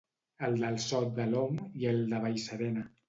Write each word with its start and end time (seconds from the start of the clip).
el 0.47 0.55
del 0.61 0.79
Sot 0.85 1.11
de 1.19 1.27
l'Om 1.33 1.59
i 1.83 1.89
el 1.93 2.03
de 2.15 2.23
Vallserena 2.25 2.89